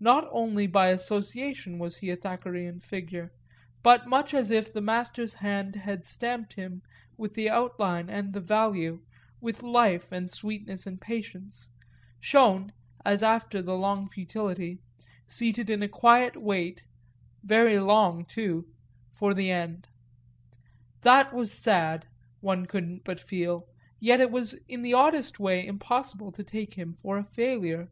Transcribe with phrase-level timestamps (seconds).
[0.00, 3.30] Not only by association was he a Thackerayan figure,
[3.82, 6.80] but much as if the master's hand had stamped him
[7.18, 9.00] with the outline and the value,
[9.42, 11.68] with life and sweetness and patience
[12.18, 12.72] shown,
[13.04, 14.78] as after the long futility,
[15.26, 16.84] seated in a quiet wait,
[17.44, 18.72] very long too,
[19.12, 19.86] for the end.
[21.02, 22.06] That was sad,
[22.40, 23.68] one couldn't but feel;
[24.00, 27.90] yet it was in the oddest way impossible to take him for a failure.